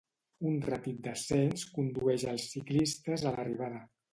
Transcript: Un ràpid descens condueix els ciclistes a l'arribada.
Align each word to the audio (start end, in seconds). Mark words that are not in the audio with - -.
Un 0.51 0.55
ràpid 0.67 1.03
descens 1.09 1.67
condueix 1.75 2.27
els 2.35 2.49
ciclistes 2.55 3.29
a 3.31 3.37
l'arribada. 3.37 3.87